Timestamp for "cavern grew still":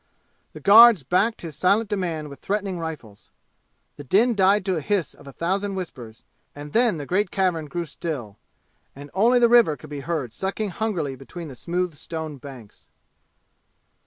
7.29-8.39